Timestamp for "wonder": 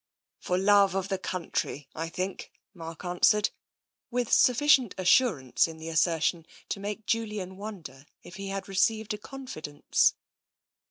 7.55-8.07